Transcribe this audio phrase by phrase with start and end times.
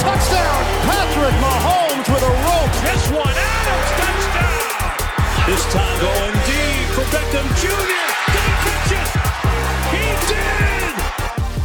[0.00, 0.60] touchdown!
[0.86, 2.74] Patrick Mahomes with a rope.
[2.86, 4.94] This one, Adams, touchdown!
[5.46, 7.68] This time going deep for Beckham Jr.
[8.32, 9.09] He catch it?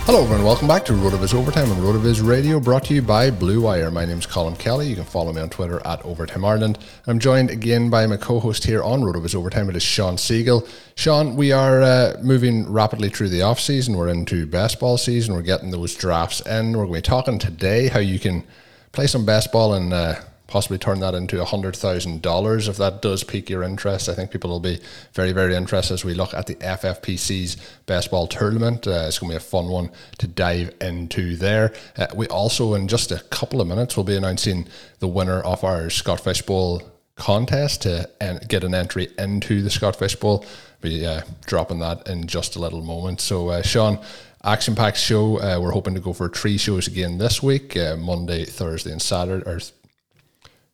[0.05, 0.45] Hello, everyone.
[0.45, 3.89] Welcome back to RotoViz Overtime on RotoViz Radio, brought to you by Blue Wire.
[3.89, 4.87] My name is Colm Kelly.
[4.87, 6.77] You can follow me on Twitter at Overtime Ireland.
[7.07, 9.67] I'm joined again by my co-host here on RotoViz Overtime.
[9.67, 10.69] It is Shawn Siegele.
[10.93, 13.97] Shawn, we are uh, moving rapidly through the off season.
[13.97, 15.33] We're into best ball season.
[15.33, 16.73] We're getting those drafts in.
[16.73, 18.43] We're going to be talking today how you can
[18.91, 20.17] play some best ball and uh,
[20.47, 24.09] possibly turn that into $100,000 if that does pique your interest.
[24.09, 24.79] I think people will be
[25.13, 28.87] very, very interested as we look at the FFPC's best ball tournament.
[28.87, 31.73] Uh, it's going to be a fun one to dive into there.
[31.97, 34.67] Uh, we also, in just a couple of minutes, will be announcing
[34.99, 36.81] the winner of our Scott Bowl
[37.15, 38.09] contest to
[38.47, 40.45] get an entry into the Scott Bowl.
[40.81, 43.21] Be uh, dropping that in just a little moment.
[43.21, 43.99] So, uh, Shawn,
[44.43, 45.39] action packed show.
[45.39, 49.01] Uh, we're hoping to go for three shows again this week uh, Monday, Thursday, and
[49.01, 49.59] Saturday, or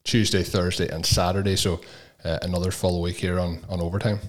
[0.03, 1.55] Tuesday, Thursday, and Saturday.
[1.55, 1.81] So
[2.23, 4.19] uh, another full week here on on overtime.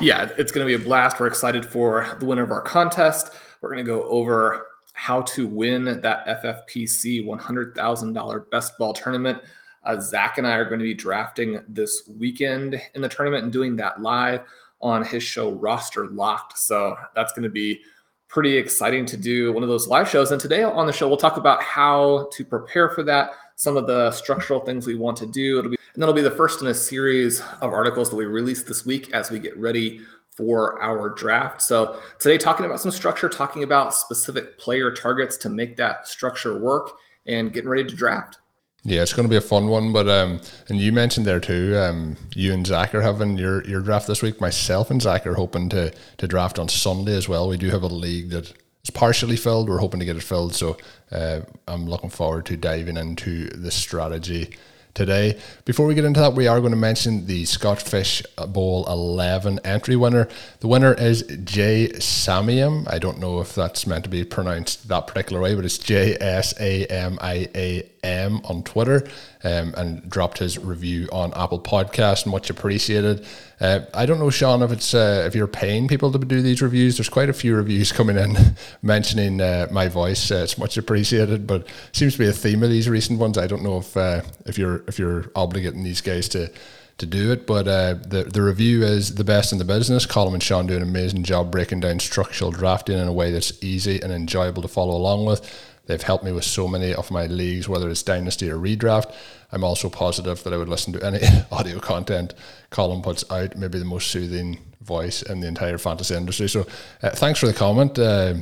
[0.00, 1.20] Yeah, it's going to be a blast.
[1.20, 3.32] We're excited for the winner of our contest.
[3.60, 9.42] We're going to go over how to win that FFPC $100,000 best ball tournament.
[9.84, 13.52] Uh, Zach and I are going to be drafting this weekend in the tournament and
[13.52, 14.40] doing that live
[14.80, 16.58] on his show Roster Locked.
[16.58, 17.80] So that's going to be
[18.28, 20.32] pretty exciting to do one of those live shows.
[20.32, 23.86] And today on the show, we'll talk about how to prepare for that some of
[23.86, 25.58] the structural things we want to do.
[25.58, 28.62] It'll be and that'll be the first in a series of articles that we release
[28.62, 31.62] this week as we get ready for our draft.
[31.62, 36.58] So today talking about some structure, talking about specific player targets to make that structure
[36.58, 36.90] work
[37.24, 38.38] and getting ready to draft.
[38.84, 39.90] Yeah, it's going to be a fun one.
[39.92, 43.80] But um, and you mentioned there too, um, you and Zach are having your, your
[43.80, 44.40] draft this week.
[44.40, 47.48] Myself and Zach are hoping to to draft on Sunday as well.
[47.48, 48.52] We do have a league that
[48.86, 49.68] it's partially filled.
[49.68, 50.54] We're hoping to get it filled.
[50.54, 50.76] So
[51.10, 54.56] uh, I'm looking forward to diving into the strategy
[54.94, 55.40] today.
[55.64, 59.58] Before we get into that, we are going to mention the Scott Fish Bowl 11
[59.64, 60.28] entry winner.
[60.60, 62.88] The winner is Jay Samiam.
[62.88, 66.16] I don't know if that's meant to be pronounced that particular way, but it's J
[66.20, 69.06] S A M I A M on Twitter
[69.44, 72.26] um, and dropped his review on Apple Podcast.
[72.26, 73.26] Much appreciated.
[73.60, 76.62] Uh, I don't know, Shawn, if it's uh, if you're paying people to do these
[76.62, 76.96] reviews.
[76.96, 78.36] There's quite a few reviews coming in
[78.82, 80.30] mentioning uh, my voice.
[80.30, 83.38] Uh, it's much appreciated, but seems to be a theme of these recent ones.
[83.38, 86.50] I don't know if uh, if you're if you're obligating these guys to
[86.98, 87.46] to do it.
[87.46, 90.06] But uh, the the review is the best in the business.
[90.06, 93.52] Colm and Shawn do an amazing job breaking down structural drafting in a way that's
[93.62, 95.74] easy and enjoyable to follow along with.
[95.86, 99.14] They've helped me with so many of my leagues, whether it's dynasty or redraft.
[99.52, 101.20] I'm also positive that I would listen to any
[101.52, 102.34] audio content
[102.70, 103.56] Colm puts out.
[103.56, 106.48] Maybe the most soothing voice in the entire fantasy industry.
[106.48, 106.66] So,
[107.02, 107.98] uh, thanks for the comment.
[107.98, 108.34] Uh,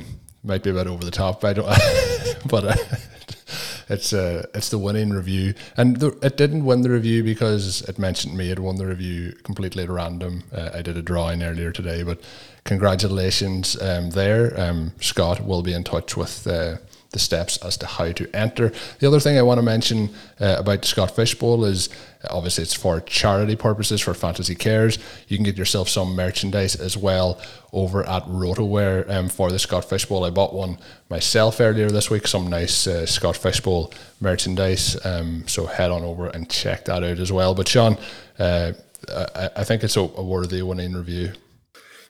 [0.43, 1.65] might be a bit over the top, I don't,
[2.45, 2.75] but uh,
[3.89, 7.97] it's uh, it's the winning review, and the, it didn't win the review because it
[7.97, 8.51] mentioned me.
[8.51, 10.43] It won the review completely at random.
[10.53, 12.21] Uh, I did a drawing earlier today, but
[12.63, 14.59] congratulations um, there.
[14.59, 16.45] Um, Scott will be in touch with.
[16.47, 16.77] Uh,
[17.15, 18.73] the steps as to how to enter.
[18.99, 20.09] The other thing I want to mention
[20.39, 21.87] uh, about the Scott Fish Bowl is
[22.29, 24.99] obviously it's for charity purposes for Fantasy Cares.
[25.29, 27.39] You can get yourself some merchandise as well
[27.71, 30.25] over at RotoWear um, for the Scott Fish Bowl.
[30.25, 30.77] I bought one
[31.09, 35.03] myself earlier this week, some nice uh, Scott Fish Bowl merchandise.
[35.05, 37.55] Um, so head on over and check that out as well.
[37.55, 37.97] But Shawn,
[38.37, 38.73] uh,
[39.09, 41.31] I, I, think it's a, a worthy winning review.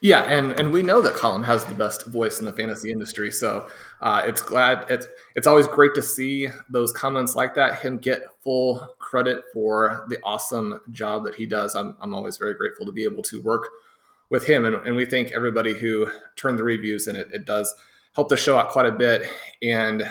[0.00, 3.30] Yeah, and and we know that Colm has the best voice in the fantasy industry,
[3.30, 3.68] so
[4.02, 7.80] uh, it's glad it's it's always great to see those comments like that.
[7.80, 11.74] Him get full credit for the awesome job that he does.
[11.74, 13.68] I'm I'm always very grateful to be able to work
[14.28, 17.74] with him, and, and we thank everybody who turned the reviews, and it, it does
[18.12, 19.30] help the show out quite a bit.
[19.62, 20.10] And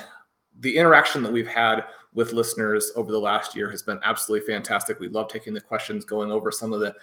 [0.62, 5.00] the interaction that we've had with listeners over the last year has been absolutely fantastic.
[5.00, 6.96] We love taking the questions, going over some of the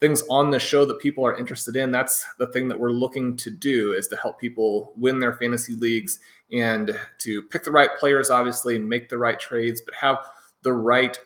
[0.00, 3.36] things on the show that people are interested in that's the thing that we're looking
[3.36, 6.20] to do is to help people win their fantasy leagues
[6.52, 10.18] and to pick the right players obviously make the right trades but have
[10.62, 11.18] the right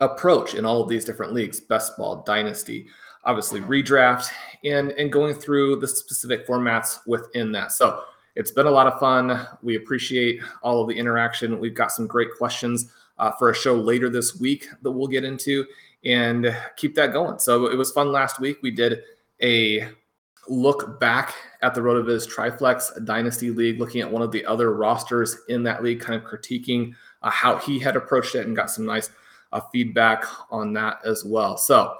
[0.00, 2.86] approach in all of these different leagues best ball dynasty
[3.26, 4.28] obviously redraft
[4.64, 7.72] and and going through the specific formats within that.
[7.72, 8.02] So
[8.36, 9.46] it's been a lot of fun.
[9.62, 11.58] We appreciate all of the interaction.
[11.58, 15.24] We've got some great questions uh, for a show later this week that we'll get
[15.24, 15.66] into
[16.06, 17.38] and keep that going.
[17.38, 18.58] So it was fun last week.
[18.62, 19.02] We did
[19.42, 19.88] a
[20.48, 25.36] look back at the RotoViz Triflex Dynasty League, looking at one of the other rosters
[25.48, 28.86] in that league, kind of critiquing uh, how he had approached it and got some
[28.86, 29.10] nice
[29.52, 31.56] uh, feedback on that as well.
[31.56, 31.96] So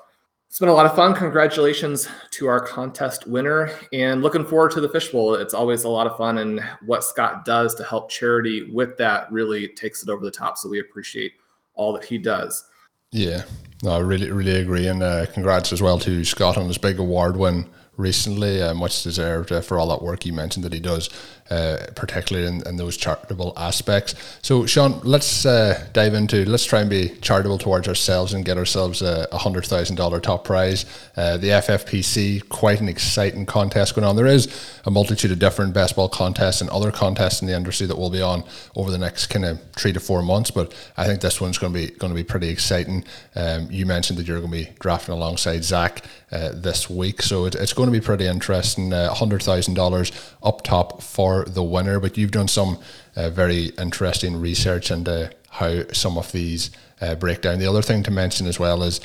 [0.48, 1.12] it's been a lot of fun.
[1.12, 5.34] Congratulations to our contest winner and looking forward to the fishbowl.
[5.34, 6.38] It's always a lot of fun.
[6.38, 10.56] And what Scott does to help charity with that really takes it over the top.
[10.56, 11.32] So we appreciate
[11.74, 12.64] all that he does.
[13.10, 13.42] Yeah,
[13.82, 14.86] no, I really, really agree.
[14.86, 19.02] And uh, congrats as well to Scott on his big award win recently, uh, much
[19.02, 21.08] deserved uh, for all that work he mentioned that he does,
[21.50, 24.14] uh, particularly in, in, those charitable aspects.
[24.42, 28.58] So, Shawn, let's uh, dive into, let's try and be charitable towards ourselves and get
[28.58, 30.86] ourselves a $100,000 top prize.
[31.16, 34.16] Uh, the FFPC, quite an exciting contest going on.
[34.16, 34.48] There is
[34.84, 38.10] a multitude of different best ball contests and other contests in the industry that will
[38.10, 38.42] be on
[38.74, 41.72] over the next kind of three to four months, but I think this one's going
[41.72, 43.04] to be going to be pretty exciting.
[43.34, 47.44] Um, you mentioned that you're going to be drafting alongside Zach uh, this week, so
[47.44, 48.90] it, it's going to be pretty interesting.
[48.90, 52.78] $100,000 up top for the winner, but you've done some
[53.14, 57.58] uh, very interesting research into how some of these uh, break down.
[57.58, 59.00] The other thing to mention as well is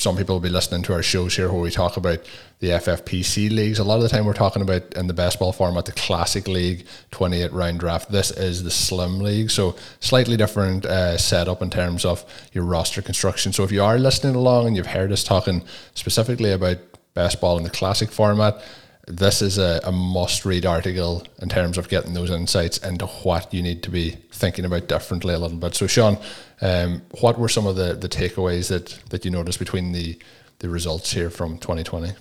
[0.00, 2.20] some people will be listening to our shows here where we talk about
[2.60, 3.78] the FFPC leagues.
[3.78, 6.48] A lot of the time we're talking about in the best ball format the classic
[6.48, 8.10] league, 28 round draft.
[8.10, 9.50] This is the slim league.
[9.50, 13.52] So slightly different uh, setup in terms of your roster construction.
[13.52, 15.62] So if you are listening along and you've heard us talking
[15.92, 16.78] specifically about
[17.12, 18.62] best ball in the classic format,
[19.06, 23.52] this is a, a must read article in terms of getting those insights into what
[23.52, 25.74] you need to be thinking about differently a little bit.
[25.74, 26.18] So, Shawn,
[26.60, 30.18] um, what were some of the, the takeaways that, that you noticed between the,
[30.58, 32.12] the results here from 2020?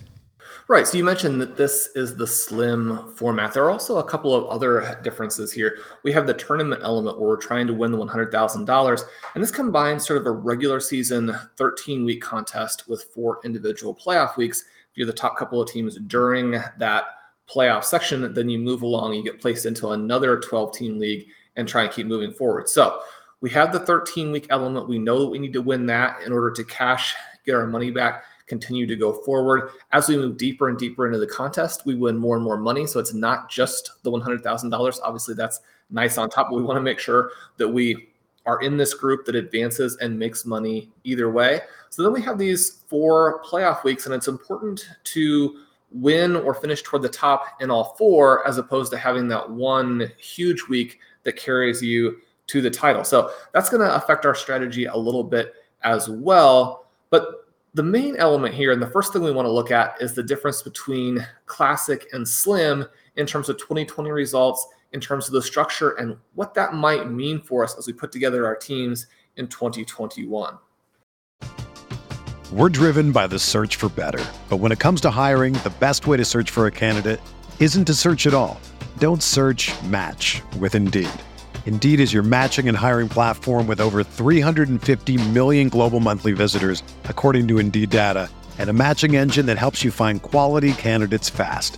[0.69, 0.85] Right.
[0.85, 3.53] So you mentioned that this is the slim format.
[3.53, 5.79] There are also a couple of other differences here.
[6.03, 9.01] We have the tournament element where we're trying to win the $100,000.
[9.33, 14.37] And this combines sort of a regular season 13 week contest with four individual playoff
[14.37, 14.63] weeks
[14.99, 17.05] you're the top couple of teams during that
[17.49, 21.25] playoff section, then you move along, you get placed into another 12 team league
[21.55, 22.67] and try and keep moving forward.
[22.67, 22.99] So
[23.39, 24.89] we have the 13 week element.
[24.89, 27.15] We know that we need to win that in order to cash,
[27.45, 29.69] get our money back, continue to go forward.
[29.93, 32.85] As we move deeper and deeper into the contest, we win more and more money.
[32.85, 34.99] So it's not just the $100,000.
[35.01, 38.08] Obviously, that's nice on top, but we want to make sure that we
[38.49, 41.61] are in this group that advances and makes money either way.
[41.91, 45.59] So then we have these four playoff weeks, and it's important to
[45.91, 50.11] win or finish toward the top in all four, as opposed to having that one
[50.17, 53.03] huge week that carries you to the title.
[53.03, 55.53] So that's going to affect our strategy a little bit
[55.83, 56.87] as well.
[57.11, 60.15] But the main element here, and the first thing we want to look at, is
[60.15, 65.41] the difference between classic and slim in terms of 2020 results in terms of the
[65.41, 69.47] structure and what that might mean for us as we put together our teams in
[69.47, 70.57] 2021.
[72.51, 74.25] We're driven by the search for better.
[74.49, 77.21] But when it comes to hiring, the best way to search for a candidate
[77.59, 78.59] isn't to search at all.
[78.97, 81.09] Don't search match with Indeed.
[81.67, 87.47] Indeed is your matching and hiring platform with over 350 million global monthly visitors, according
[87.49, 91.77] to Indeed data, and a matching engine that helps you find quality candidates fast.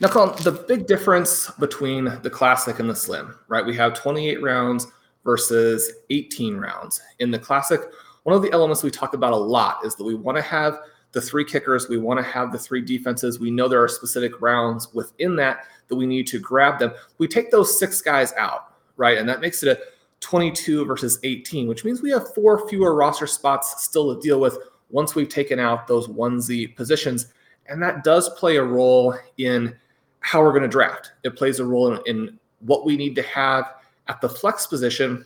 [0.00, 3.66] Now, Colm, the big difference between the Classic and the Slim, right?
[3.66, 4.86] We have 28 rounds
[5.24, 7.00] versus 18 rounds.
[7.18, 7.80] In the Classic,
[8.22, 10.78] one of the elements we talk about a lot is that we want to have
[11.10, 13.40] the three kickers, we want to have the three defenses.
[13.40, 16.92] We know there are specific rounds within that that we need to grab them.
[17.16, 19.18] We take those six guys out, right?
[19.18, 19.82] And that makes it a
[20.20, 24.58] 22 versus 18, which means we have four fewer roster spots still to deal with
[24.90, 27.32] once we've taken out those onesie positions.
[27.66, 29.74] And that does play a role in
[30.28, 31.12] how we're going to draft.
[31.24, 33.76] It plays a role in, in, what we need to have
[34.08, 35.24] at the flex position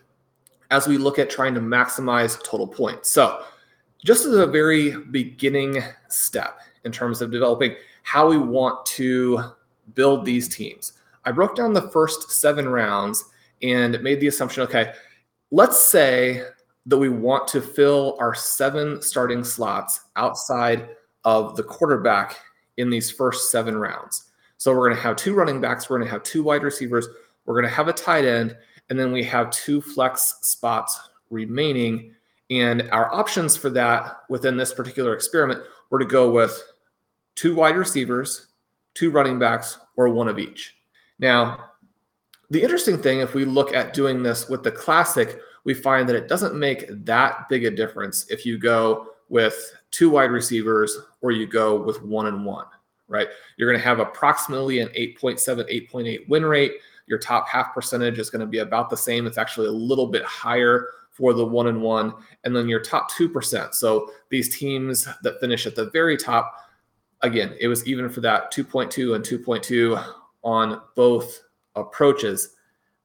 [0.70, 3.10] as we look at trying to maximize total points.
[3.10, 3.42] So,
[4.04, 9.42] just as a very beginning step in terms of developing how we want to
[9.94, 10.92] build these teams,
[11.24, 13.24] I broke down the first seven rounds
[13.60, 14.92] and made the assumption okay,
[15.50, 16.44] let's say
[16.86, 20.90] that we want to fill our seven starting slots outside
[21.24, 22.36] of the quarterback
[22.76, 24.28] in these first seven rounds.
[24.62, 27.08] So we're going to have two running backs, we're going to have two wide receivers,
[27.46, 28.56] we're going to have a tight end,
[28.90, 31.00] and then we have two flex spots
[31.30, 32.14] remaining.
[32.48, 36.62] And our options for that within this particular experiment were to go with
[37.34, 38.52] two wide receivers,
[38.94, 40.76] two running backs, or one of each.
[41.18, 41.70] Now,
[42.48, 46.14] the interesting thing, if we look at doing this with the classic, we find that
[46.14, 51.32] it doesn't make that big a difference if you go with two wide receivers or
[51.32, 52.66] you go with one and one,
[53.12, 53.28] right?
[53.56, 56.72] You're going to have approximately an 8.7, 8.8 win rate.
[57.06, 59.26] Your top half percentage is going to be about the same.
[59.26, 62.14] It's actually a little bit higher for the one and one.
[62.44, 63.74] And then your top 2%.
[63.74, 66.54] So these teams that finish at the very top,
[67.20, 71.42] again, it was even for that 2.2 and 2.2 on both
[71.76, 72.56] approaches.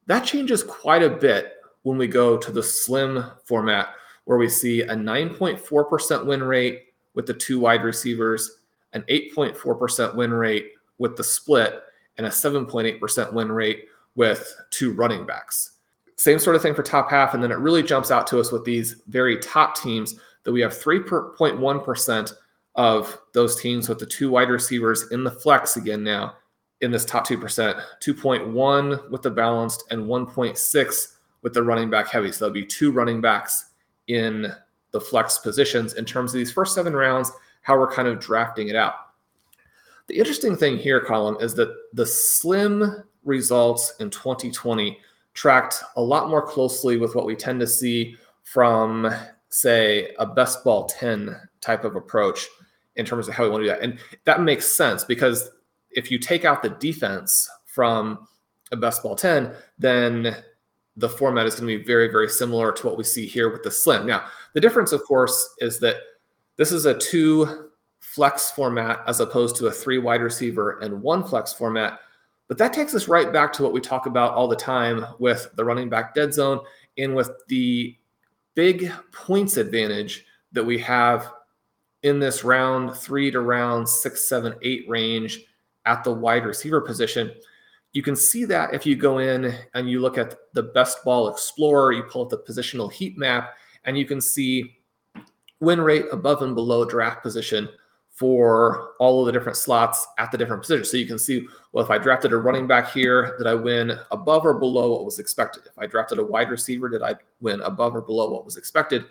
[0.06, 4.82] That changes quite a bit when we go to the slim format, where we see
[4.82, 6.84] a 9.4% win rate
[7.14, 8.57] with the two wide receivers,
[8.92, 11.82] an 8.4% win rate with the split,
[12.16, 13.84] and a 7.8% win rate
[14.16, 15.72] with two running backs.
[16.16, 17.34] Same sort of thing for top half.
[17.34, 20.60] And then it really jumps out to us with these very top teams that we
[20.60, 22.32] have 3.1%
[22.74, 26.34] of those teams with the two wide receivers in the flex again now
[26.80, 31.06] in this top 2%, 2.1 with the balanced and 1.6
[31.42, 32.32] with the running back heavy.
[32.32, 33.70] So there'll be two running backs
[34.06, 34.52] in
[34.90, 37.30] the flex positions in terms of these first seven rounds,
[37.68, 38.94] how we're kind of drafting it out.
[40.06, 44.98] The interesting thing here, Colm, is that the slim results in 2020
[45.34, 49.12] tracked a lot more closely with what we tend to see from,
[49.50, 52.46] say, a best ball 10 type of approach
[52.96, 53.82] in terms of how we want to do that.
[53.82, 55.50] And that makes sense because
[55.90, 58.26] if you take out the defense from
[58.72, 60.42] a best ball 10, then
[60.96, 63.62] the format is going to be very, very similar to what we see here with
[63.62, 64.06] the slim.
[64.06, 65.96] Now, the difference, of course, is that
[66.58, 71.24] this is a two flex format as opposed to a three wide receiver and one
[71.24, 72.00] flex format.
[72.48, 75.48] But that takes us right back to what we talk about all the time with
[75.54, 76.60] the running back dead zone
[76.96, 77.96] and with the
[78.54, 81.30] big points advantage that we have
[82.02, 85.44] in this round three to round six, seven, eight range
[85.84, 87.30] at the wide receiver position.
[87.92, 91.28] You can see that if you go in and you look at the best ball
[91.28, 94.77] explorer, you pull up the positional heat map, and you can see
[95.60, 97.68] win rate above and below draft position
[98.18, 100.90] for all of the different slots at the different positions.
[100.90, 103.96] So you can see, well, if I drafted a running back here, did I win
[104.10, 105.62] above or below what was expected?
[105.66, 109.04] If I drafted a wide receiver, did I win above or below what was expected?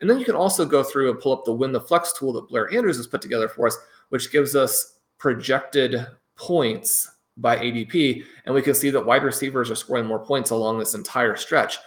[0.00, 2.32] And then you can also go through and pull up the win the flex tool
[2.34, 3.76] that Blair Andrews has put together for us,
[4.10, 8.24] which gives us projected points by ADP.
[8.44, 11.78] And we can see that wide receivers are scoring more points along this entire stretch,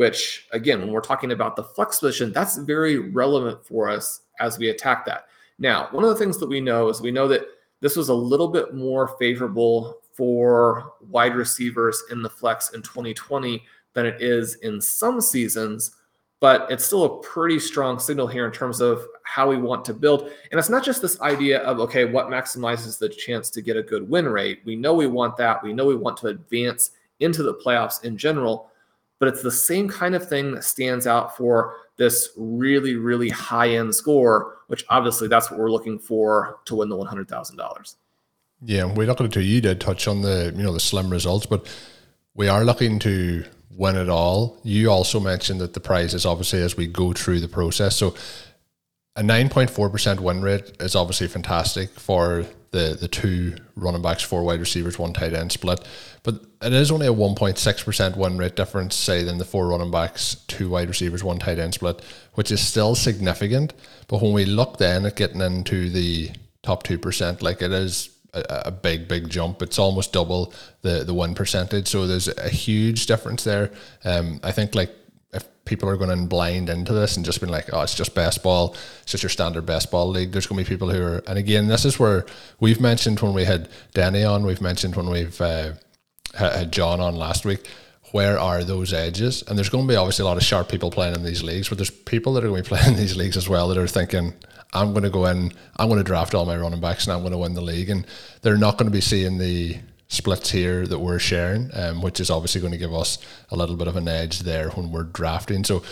[0.00, 4.56] which, again, when we're talking about the flex position, that's very relevant for us as
[4.56, 5.26] we attack that.
[5.58, 7.42] Now, one of the things that we know is we know that
[7.80, 13.62] this was a little bit more favorable for wide receivers in the flex in 2020
[13.92, 15.90] than it is in some seasons
[16.40, 19.92] but it's still a pretty strong signal here in terms of how we want to
[19.92, 20.30] build.
[20.50, 23.82] And it's not just this idea of, okay, what maximizes the chance to get a
[23.82, 24.62] good win rate.
[24.64, 25.62] We know we want that.
[25.62, 28.69] We know we want to advance into the playoffs in general,
[29.20, 33.68] but it's the same kind of thing that stands out for this really, really high
[33.68, 37.94] end score, which obviously that's what we're looking for to win the $100,000.
[38.62, 39.42] Yeah, we look at it too.
[39.42, 41.66] You did touch on the, you know, the slim results, but
[42.34, 43.44] we are looking to
[43.76, 44.58] win it all.
[44.64, 47.96] You also mentioned that the prize is obviously as we go through the process.
[47.96, 48.14] So
[49.16, 54.60] a 9.4% win rate is obviously fantastic for the, the two running backs, four wide
[54.60, 55.86] receivers, one tight end split.
[56.22, 60.36] But it is only a 1.6% win rate difference, say, than the four running backs,
[60.46, 62.02] two wide receivers, one tight end split,
[62.34, 63.72] which is still significant.
[64.06, 66.30] But when we look then at getting into the
[66.62, 69.62] top 2%, like it is a, big, big jump.
[69.62, 71.88] It's almost double the the win percentage.
[71.88, 73.70] So there's a huge difference there.
[74.04, 74.94] Um, I think like
[75.70, 78.42] people are going in blind into this and just being like, oh, it's just best
[78.42, 78.74] ball.
[79.02, 80.32] it's just your standard best ball league.
[80.32, 82.26] There's going to be people who are, and again, this is where
[82.58, 85.72] we've mentioned when we had Danny on, we've mentioned when we've uh,
[86.34, 87.68] had John on last week.
[88.10, 89.44] Where are those edges?
[89.46, 91.68] And there's going to be obviously a lot of sharp people playing in these leagues,
[91.68, 93.78] but there's people that are going to be playing in these leagues as well that
[93.78, 94.34] are thinking,
[94.72, 97.20] I'm going to go in, I'm going to draft all my running backs and I'm
[97.20, 97.90] going to win the league.
[97.90, 98.04] And
[98.42, 99.78] they're not going to be seeing the
[100.10, 103.18] splits here that we're sharing, um, which is obviously going to give us
[103.50, 105.64] a little bit of an edge there when we're drafting.
[105.64, 105.82] So,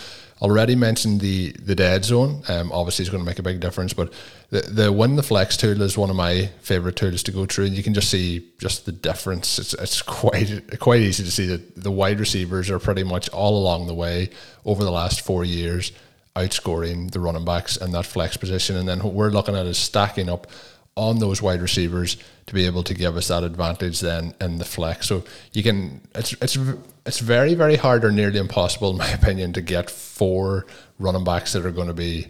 [0.41, 2.43] already mentioned the the dead zone.
[2.47, 3.93] Um, obviously, is going to make a big difference.
[3.93, 4.13] But
[4.51, 7.65] the the win the flex tool is one of my favorite tools to go through,
[7.65, 9.57] and you can just see just the difference.
[9.57, 13.57] It's it's quite quite easy to see that the wide receivers are pretty much all
[13.57, 14.29] along the way
[14.65, 15.91] over the last four years
[16.35, 18.77] outscoring the running backs in that flex position.
[18.77, 20.47] And then what we're looking at is stacking up
[20.99, 24.65] on those wide receivers to be able to give us that advantage then in the
[24.65, 25.07] flex.
[25.07, 26.57] So you can it's it's
[27.05, 30.65] it's very very hard or nearly impossible in my opinion to get four
[30.99, 32.27] running backs that are going to be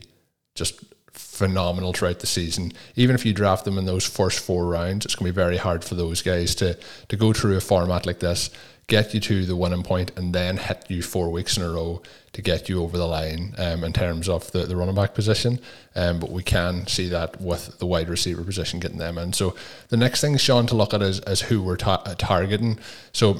[0.53, 2.71] just phenomenal throughout the season.
[2.95, 5.57] Even if you draft them in those first four rounds, it's going to be very
[5.57, 6.77] hard for those guys to
[7.07, 8.51] to go through a format like this
[8.89, 12.01] get you to the winning point and then hit you four weeks in a row
[12.33, 15.59] to get you over the line um, in terms of the, the running back position.
[15.95, 19.33] Um, but we can see that with the wide receiver position getting them in.
[19.33, 19.55] So
[19.89, 22.79] the next thing, Shawn, to look at is, is who we're ta- uh, targeting.
[23.11, 23.39] So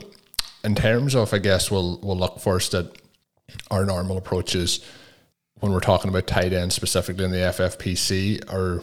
[0.64, 2.88] in terms of, I guess we'll we'll look first at
[3.72, 4.84] our normal approaches
[5.60, 8.82] when we're talking about tight ends specifically in the FFPC are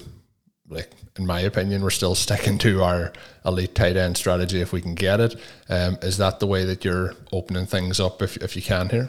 [0.68, 3.12] like in my opinion, we're still sticking to our
[3.44, 5.36] elite tight end strategy if we can get it.
[5.68, 9.08] Um, is that the way that you're opening things up if, if you can here?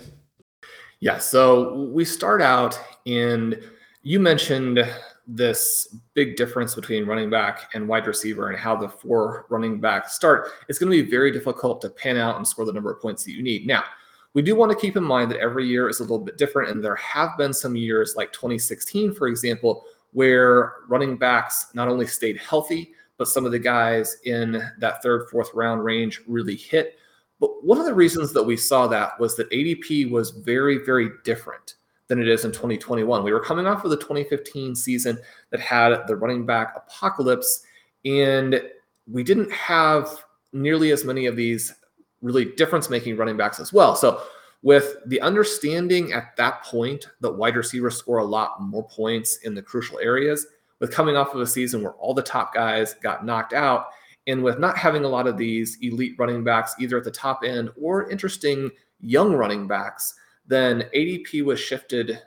[0.99, 1.17] Yeah.
[1.19, 3.61] So we start out and
[4.03, 4.89] you mentioned
[5.27, 10.13] this big difference between running back and wide receiver and how the four running backs
[10.13, 10.51] start.
[10.69, 13.25] It's going to be very difficult to pan out and score the number of points
[13.25, 13.67] that you need.
[13.67, 13.83] Now,
[14.33, 16.71] we do want to keep in mind that every year is a little bit different.
[16.71, 19.83] And there have been some years like 2016, for example,
[20.13, 25.27] where running backs not only stayed healthy, but some of the guys in that third,
[25.29, 26.97] fourth round range really hit.
[27.39, 31.11] But one of the reasons that we saw that was that ADP was very, very
[31.23, 31.75] different
[32.07, 33.23] than it is in 2021.
[33.23, 35.19] We were coming off of the 2015 season
[35.49, 37.63] that had the running back apocalypse,
[38.05, 38.61] and
[39.11, 40.09] we didn't have
[40.53, 41.73] nearly as many of these
[42.21, 43.95] really difference making running backs as well.
[43.95, 44.21] So
[44.63, 49.53] with the understanding at that point that wide receivers score a lot more points in
[49.53, 50.47] the crucial areas,
[50.79, 53.87] with coming off of a season where all the top guys got knocked out,
[54.27, 57.43] and with not having a lot of these elite running backs either at the top
[57.43, 60.13] end or interesting young running backs,
[60.45, 62.19] then ADP was shifted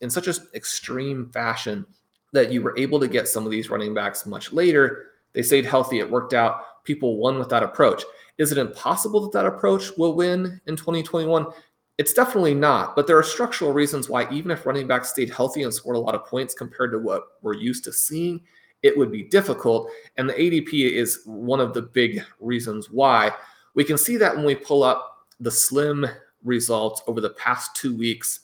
[0.00, 1.86] in such an extreme fashion
[2.32, 5.06] that you were able to get some of these running backs much later.
[5.32, 6.84] They stayed healthy, it worked out.
[6.84, 8.02] People won with that approach.
[8.38, 11.46] Is it impossible that that approach will win in 2021?
[11.98, 15.62] It's definitely not, but there are structural reasons why, even if running backs stayed healthy
[15.62, 18.40] and scored a lot of points compared to what we're used to seeing,
[18.82, 19.90] it would be difficult.
[20.16, 23.32] And the ADP is one of the big reasons why.
[23.74, 26.06] We can see that when we pull up the slim
[26.44, 28.40] results over the past two weeks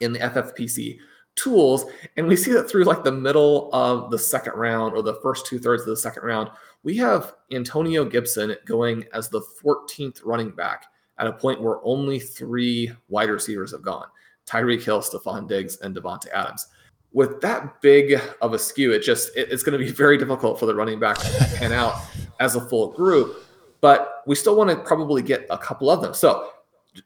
[0.00, 0.98] in the FFPC
[1.36, 1.84] tools,
[2.16, 5.46] and we see that through like the middle of the second round or the first
[5.46, 6.50] two thirds of the second round,
[6.82, 10.86] we have Antonio Gibson going as the 14th running back
[11.18, 14.06] at a point where only three wide receivers have gone
[14.46, 16.68] Tyreek Hill, Stefon Diggs, and Davante Adams.
[17.16, 20.60] With that big of a skew, it just it, it's going to be very difficult
[20.60, 21.94] for the running back to pan out.
[22.40, 23.44] as a full group,
[23.80, 26.14] but we still want to probably get a couple of them.
[26.14, 26.50] So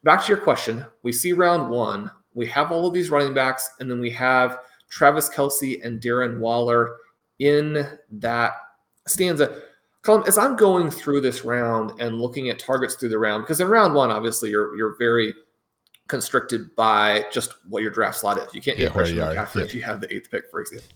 [0.03, 3.71] back to your question, we see round one, we have all of these running backs,
[3.81, 6.97] and then we have Travis Kelce and Darren Waller
[7.39, 8.53] in that
[9.07, 9.63] stanza.
[10.03, 13.61] Colm, as I'm going through this round and looking at targets through the round, because
[13.61, 15.35] in round one, obviously you're you're very
[16.11, 18.53] constricted by just what your draft slot is.
[18.53, 19.03] You can't get yeah,
[19.35, 19.63] McCaffrey yeah.
[19.63, 20.89] if you have the eighth pick, for example.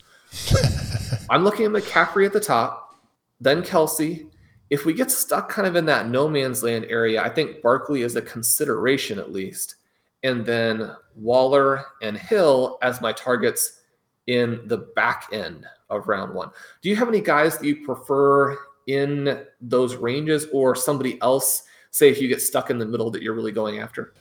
[1.31, 2.97] I'm looking at McCaffrey at the top,
[3.41, 4.29] then Kelce.
[4.71, 8.03] If we get stuck kind of in that no man's land area, I think Barkley
[8.03, 9.77] is a consideration at least.
[10.25, 13.83] And then Waller and Hill as my targets
[14.27, 16.51] in the back end of round one.
[16.83, 21.63] Do you have any guys that you prefer in those ranges or somebody else?
[21.91, 24.15] Say if you get stuck in the middle that you're really going after?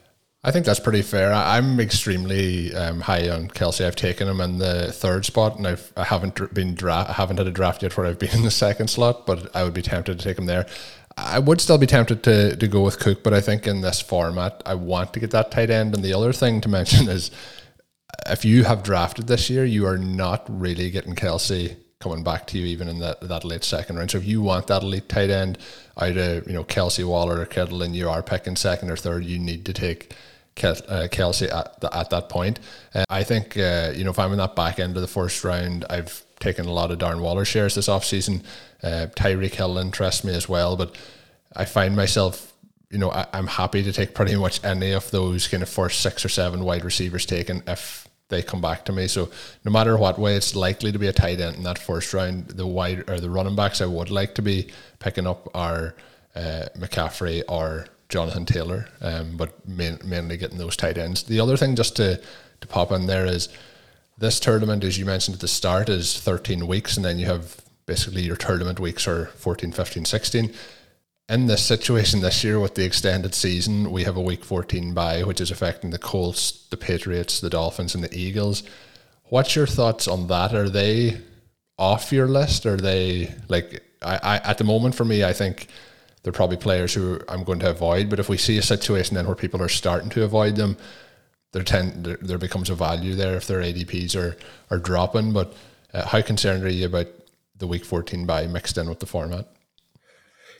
[0.45, 1.31] I think that's pretty fair.
[1.31, 3.85] I'm extremely um, high on Kelce.
[3.85, 7.37] I've taken him in the third spot, and I've I haven't been dra- I haven't
[7.37, 9.81] had a draft yet where I've been in the second slot, but I would be
[9.81, 10.65] tempted to take him there.
[11.15, 14.01] I would still be tempted to to go with Cook, but I think in this
[14.01, 15.95] format, I want to get that tight end.
[15.95, 17.31] And the other thing to mention is,
[18.27, 22.59] if you have drafted this year, you are not really getting Kelce coming back to
[22.59, 24.11] you even in that that late second round.
[24.11, 25.57] So if you want that elite tight end
[25.97, 29.23] out of you know Kelce Waller or Kittle, and you are picking second or third,
[29.23, 30.13] you need to take
[30.61, 32.59] uh, Kelce at, the, at that point.
[32.93, 35.43] Uh, I think, uh, you know, if I'm in that back end of the first
[35.43, 38.43] round, I've taken a lot of Darren Waller shares this offseason.
[38.81, 40.95] Uh, Tyreek Hill interests me as well, but
[41.55, 42.53] I find myself,
[42.89, 46.01] you know, I, am happy to take pretty much any of those kind of first
[46.01, 49.07] six or seven wide receivers taken if they come back to me.
[49.07, 49.29] So
[49.63, 52.47] no matter what way, it's likely to be a tight end in that first round.
[52.47, 55.95] The wide or the running backs I would like to be picking up are
[56.35, 61.23] uh, McCaffrey or Jonathan Taylor, um, but main, mainly getting those tight ends.
[61.23, 62.21] The other thing, just to,
[62.61, 63.49] to pop in there, is
[64.17, 67.61] this tournament, as you mentioned at the start, is 13 weeks, and then you have
[67.85, 70.53] basically your tournament weeks are 14, 15, 16.
[71.29, 75.23] In this situation this year with the extended season, we have a week 14 bye,
[75.23, 78.63] which is affecting the Colts, the Patriots, the Dolphins, and the Eagles.
[79.25, 80.53] What's your thoughts on that?
[80.53, 81.21] Are they
[81.77, 82.65] off your list?
[82.65, 85.23] Are they like I, I at the moment for me?
[85.23, 85.67] I think
[86.23, 88.09] they're probably players who I'm going to avoid.
[88.09, 90.77] But if we see a situation then where people are starting to avoid them,
[91.51, 94.35] there tend there, there becomes a value there if their ADPs are
[94.71, 95.33] are dropping.
[95.33, 95.53] But
[95.93, 97.07] uh, how concerned are you about
[97.57, 99.47] the week 14 bye mixed in with the format?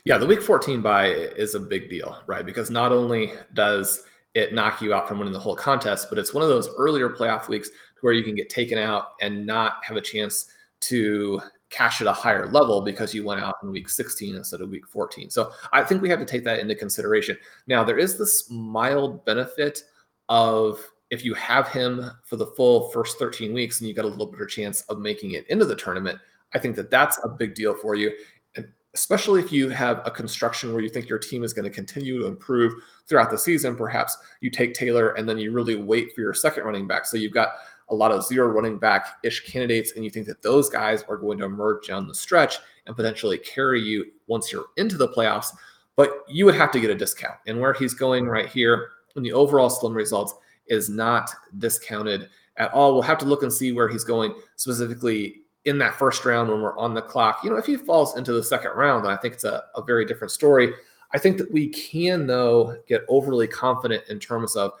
[0.04, 2.44] Yeah, the week 14 bye is a big deal, right?
[2.44, 6.34] Because not only does it knock you out from winning the whole contest, but it's
[6.34, 9.96] one of those earlier playoff weeks where you can get taken out and not have
[9.96, 10.46] a chance
[10.80, 11.40] to
[11.74, 14.86] cash at a higher level because you went out in week 16 instead of week
[14.86, 15.28] 14.
[15.28, 17.36] So I think we have to take that into consideration.
[17.66, 19.82] Now, there is this mild benefit
[20.28, 24.08] of if you have him for the full first 13 weeks and you got a
[24.08, 26.18] little better chance of making it into the tournament,
[26.54, 28.12] I think that that's a big deal for you.
[28.54, 31.70] And especially if you have a construction where you think your team is going to
[31.70, 32.72] continue to improve
[33.08, 36.64] throughout the season, perhaps you take Taylor and then you really wait for your second
[36.64, 37.04] running back.
[37.04, 37.48] So you've got
[37.88, 41.16] a lot of zero running back ish candidates, and you think that those guys are
[41.16, 45.48] going to emerge down the stretch and potentially carry you once you're into the playoffs.
[45.96, 47.36] But you would have to get a discount.
[47.46, 50.34] And where he's going right here in the overall slim results
[50.66, 52.94] is not discounted at all.
[52.94, 56.60] We'll have to look and see where he's going specifically in that first round when
[56.60, 57.40] we're on the clock.
[57.42, 59.82] You know, if he falls into the second round, then I think it's a, a
[59.82, 60.72] very different story.
[61.12, 64.72] I think that we can, though, get overly confident in terms of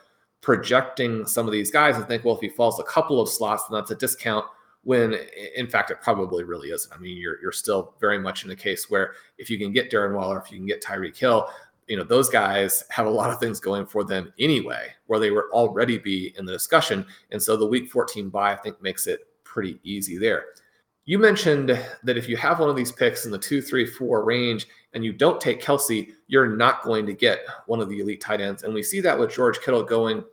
[0.44, 3.64] projecting some of these guys and think, well, if he falls a couple of slots,
[3.64, 4.44] then that's a discount.
[4.82, 5.16] When
[5.56, 6.92] in fact, it probably really isn't.
[6.92, 9.90] I mean, you're you're still very much in a case where if you can get
[9.90, 11.48] Darren Waller, if you can get Tyreek Hill,
[11.88, 15.30] you know those guys have a lot of things going for them anyway, where they
[15.30, 17.06] would already be in the discussion.
[17.30, 20.44] And so the Week 14 bye, I think, makes it pretty easy there.
[21.06, 21.68] You mentioned
[22.02, 25.04] that if you have one of these picks in the two, three, four range and
[25.04, 28.62] you don't take Kelce, you're not going to get one of the elite tight ends.
[28.62, 30.24] And we see that with George Kittle going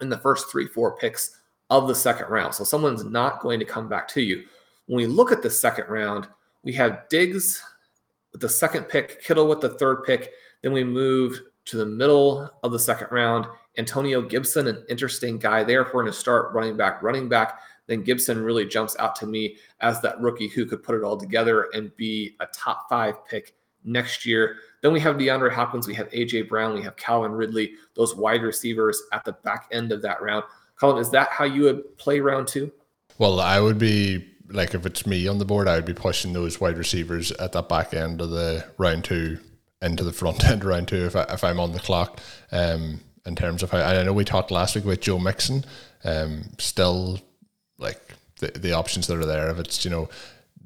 [0.00, 2.54] in the first three, four picks of the second round.
[2.54, 4.44] So someone's not going to come back to you.
[4.86, 6.28] When we look at the second round,
[6.62, 7.62] we have Diggs
[8.32, 10.32] with the second pick, Kittle with the third pick.
[10.62, 13.46] Then we move to the middle of the second round.
[13.78, 15.82] Antonio Gibson, an interesting guy there.
[15.82, 19.26] If we're going to start running back, running back, then Gibson really jumps out to
[19.26, 23.24] me as that rookie who could put it all together and be a top five
[23.26, 23.54] pick
[23.84, 24.56] next year.
[24.82, 28.42] Then we have DeAndre Hopkins, we have AJ Brown, we have Calvin Ridley, those wide
[28.42, 30.44] receivers at the back end of that round.
[30.80, 32.72] Colm, is that how you would play round two?
[33.18, 36.32] Well, I would be like if it's me on the board, I would be pushing
[36.32, 39.38] those wide receivers at that back end of the round two
[39.82, 42.20] into the front end round two if I, if I'm on the clock.
[42.50, 45.64] Um, in terms of how I know we talked last week with Joe Mixon,
[46.04, 47.20] um, still
[47.78, 48.00] like
[48.38, 49.50] the the options that are there.
[49.50, 50.08] If it's you know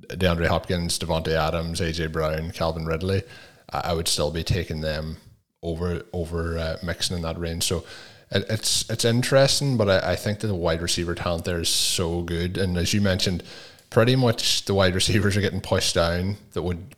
[0.09, 3.23] DeAndre Hopkins, Davante Adams, AJ Brown, Calvin Ridley,
[3.71, 5.17] I, would still be taking them
[5.63, 7.65] over over uh, Mixon in that range.
[7.65, 7.85] So
[8.31, 11.69] it, it's it's interesting, but I, I think that the wide receiver talent there is
[11.69, 13.43] so good, and as you mentioned,
[13.91, 16.95] pretty much the wide receivers are getting pushed down that would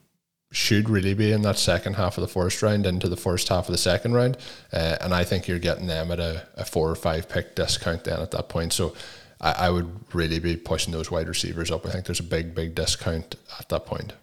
[0.53, 3.69] should really be in that second half of the first round into the first half
[3.69, 4.39] of the second round.
[4.73, 8.05] Uh, and I think you're getting them at a, a, four or five pick discount
[8.05, 8.73] then at that point.
[8.73, 8.95] So
[9.41, 11.87] I, I, would really be pushing those wide receivers up.
[11.87, 14.15] I think there's a big, big discount at that point.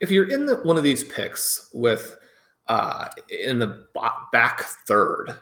[0.00, 2.16] If you're in the, one of these picks with
[2.68, 3.86] uh, in the
[4.32, 5.36] back third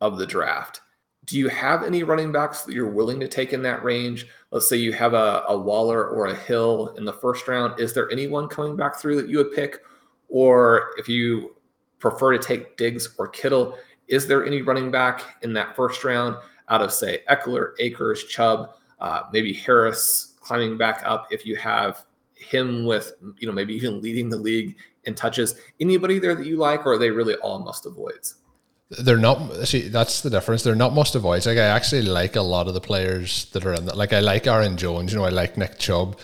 [0.00, 0.80] of the draft,
[1.26, 4.26] do you have any running backs that you're willing to take in that range?
[4.50, 7.78] Let's say you have a, a Waller or a Hill in the first round.
[7.78, 9.78] Is there anyone coming back through that you would pick?
[10.28, 11.56] Or if you
[11.98, 13.76] prefer to take Diggs or Kittle,
[14.08, 16.36] is there any running back in that first round
[16.70, 22.04] out of, say, Ekeler, Akers, Chubb, uh, maybe Harris climbing back up if you have
[22.34, 25.56] him with, you know, maybe even leading the league in touches?
[25.80, 28.36] Anybody there that you like, or are they really all must avoids?
[28.98, 31.46] they're not see that's the difference they're not must avoids.
[31.46, 34.18] like i actually like a lot of the players that are in that like i
[34.18, 36.18] like aaron jones you know i like nick chubb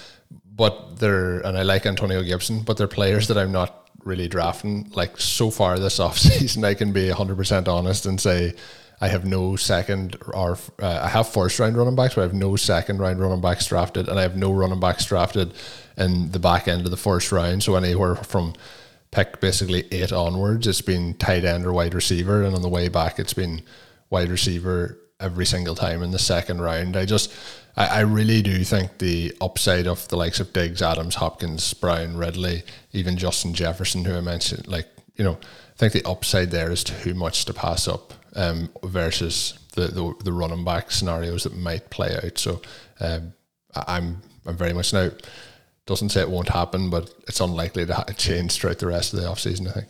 [0.52, 4.90] but they're and i like antonio gibson but they're players that i'm not really drafting
[4.94, 8.52] like so far this offseason i can be 100% honest and say
[9.00, 12.34] i have no second or uh, i have first round running backs but i have
[12.34, 15.52] no second round running backs drafted and i have no running backs drafted
[15.96, 18.54] in the back end of the first round so anywhere from
[19.16, 22.88] pick basically eight onwards, it's been tight end or wide receiver, and on the way
[22.88, 23.62] back, it's been
[24.10, 26.96] wide receiver every single time in the second round.
[26.96, 27.32] I just,
[27.76, 32.18] I, I really do think the upside of the likes of Diggs, Adams, Hopkins, Brown,
[32.18, 36.70] Ridley, even Justin Jefferson, who I mentioned, like you know, I think the upside there
[36.70, 41.56] is too much to pass up um, versus the, the the running back scenarios that
[41.56, 42.38] might play out.
[42.38, 42.60] So
[43.00, 43.32] um,
[43.74, 45.10] I'm I'm very much now
[45.86, 49.26] doesn't say it won't happen, but it's unlikely to change throughout the rest of the
[49.26, 49.88] offseason, I think.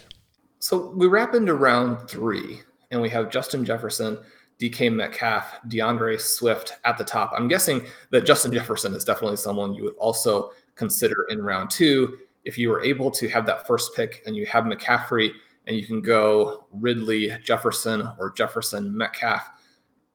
[0.59, 4.19] So we wrap into round three, and we have Justin Jefferson,
[4.61, 7.33] DK Metcalf, D'Andre Swift at the top.
[7.35, 12.19] I'm guessing that Justin Jefferson is definitely someone you would also consider in round two.
[12.45, 15.33] If you were able to have that first pick and you have McCaffrey
[15.67, 19.49] and you can go Ridley, Jefferson, or Jefferson Metcalf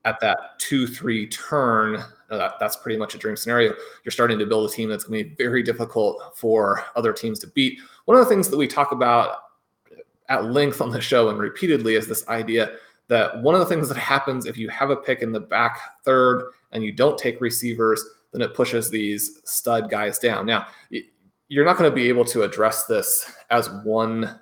[0.05, 3.73] at that two three turn, that, that's pretty much a dream scenario.
[4.03, 7.39] You're starting to build a team that's going to be very difficult for other teams
[7.39, 7.79] to beat.
[8.05, 9.37] One of the things that we talk about
[10.29, 12.77] at length on the show and repeatedly is this idea
[13.09, 15.77] that one of the things that happens if you have a pick in the back
[16.05, 20.45] third and you don't take receivers, then it pushes these stud guys down.
[20.45, 20.67] Now,
[21.49, 24.39] you're not going to be able to address this as one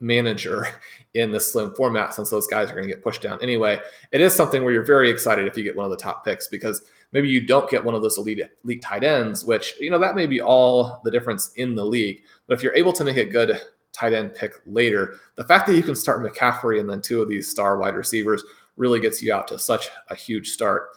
[0.00, 0.66] manager
[1.14, 3.78] in the slim format since those guys are going to get pushed down anyway.
[4.12, 6.48] It is something where you're very excited if you get one of the top picks
[6.48, 6.82] because
[7.12, 10.14] maybe you don't get one of those elite elite tight ends, which you know that
[10.14, 12.22] may be all the difference in the league.
[12.46, 13.60] But if you're able to make a good
[13.92, 17.28] tight end pick later, the fact that you can start McCaffrey and then two of
[17.28, 18.44] these star wide receivers
[18.76, 20.90] really gets you out to such a huge start.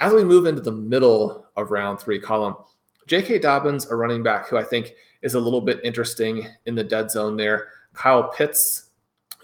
[0.00, 2.64] As we move into the middle of round three Colm,
[3.06, 3.38] J.K.
[3.38, 4.92] Dobbins, a running back who I think
[5.22, 7.68] is a little bit interesting in the dead zone there.
[7.98, 8.90] Kyle Pitts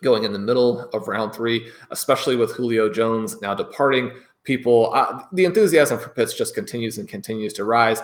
[0.02, 4.12] going in the middle of round three, especially with Julio Jones now departing.
[4.44, 8.00] People, uh, the enthusiasm for Pitts just continues and continues to rise.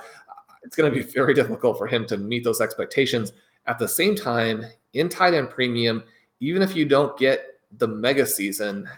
[0.63, 3.33] It's going to be very difficult for him to meet those expectations.
[3.67, 6.03] At the same time, in tight end premium,
[6.41, 7.45] even if you don't get
[7.77, 8.89] the mega season,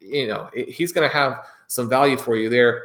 [0.00, 2.84] you know, he's going to have some value for you there.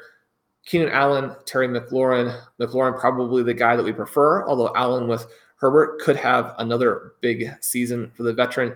[0.65, 5.99] Keenan Allen, Terry McLaurin, McLaurin probably the guy that we prefer, although Allen with Herbert
[6.01, 8.75] could have another big season for the veteran.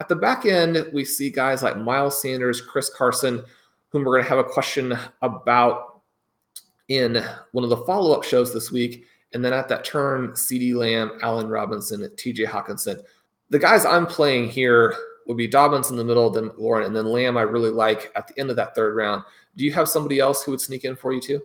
[0.00, 3.42] At the back end, we see guys like Miles Sanders, Chris Carson,
[3.88, 6.02] whom we're going to have a question about
[6.88, 9.04] in one of the follow up shows this week.
[9.32, 13.00] And then at that turn, CeeDee Lamb, Allen Robinson, TJ Hockenson.
[13.50, 14.94] The guys I'm playing here
[15.26, 18.26] would be Dobbins in the middle, then Lauren, and then Lamb I really like at
[18.26, 19.22] the end of that third round.
[19.56, 21.42] Do you have somebody else who would sneak in for you too?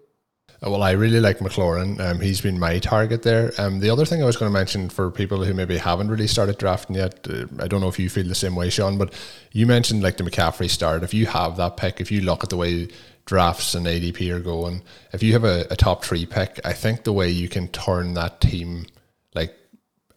[0.66, 2.00] Uh, well, I really like McLaurin.
[2.00, 3.52] Um, he's been my target there.
[3.58, 6.28] Um, the other thing I was going to mention for people who maybe haven't really
[6.28, 9.14] started drafting yet, uh, I don't know if you feel the same way, Shawn, but
[9.52, 11.04] you mentioned like the McCaffrey start.
[11.04, 12.88] If you have that pick, if you look at the way
[13.26, 14.82] drafts and ADP are going,
[15.12, 18.14] if you have a, a top three pick, I think the way you can turn
[18.14, 18.86] that team
[19.34, 19.56] like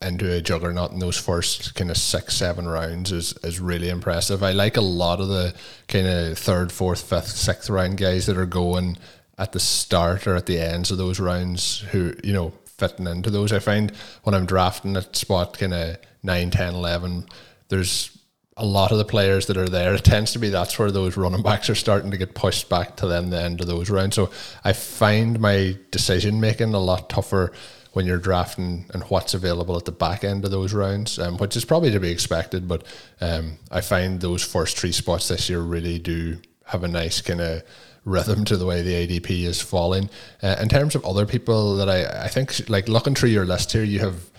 [0.00, 4.42] into a juggernaut in those first kind of six, seven rounds is is really impressive.
[4.42, 5.54] I like a lot of the
[5.88, 8.96] kind of third, fourth, fifth, sixth round guys that are going
[9.38, 13.30] at the start or at the ends of those rounds who, you know, fitting into
[13.30, 13.52] those.
[13.52, 13.90] I find
[14.22, 17.26] when I'm drafting at spot kind of 9, 10, 11,
[17.68, 18.16] there's
[18.56, 19.94] a lot of the players that are there.
[19.94, 22.96] It tends to be that's where those running backs are starting to get pushed back
[22.96, 24.16] to them the end of those rounds.
[24.16, 24.30] So
[24.64, 27.52] I find my decision making a lot tougher
[27.92, 31.56] when you're drafting and what's available at the back end of those rounds, um, which
[31.56, 32.66] is probably to be expected.
[32.66, 32.84] But
[33.20, 37.40] um, I find those first three spots this year really do have a nice kind
[37.40, 37.62] of
[38.08, 40.10] rhythm to the way the ADP is falling.
[40.42, 43.72] Uh, in terms of other people that I, I think, like looking through your list
[43.72, 44.30] here, you have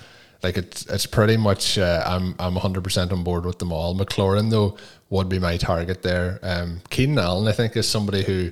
[0.42, 3.96] like it's it's pretty much uh, I'm I'm 100 percent on board with them all.
[3.96, 4.78] McLaurin though
[5.10, 6.40] would be my target there.
[6.42, 8.52] Um, Keenan Allen I think is somebody who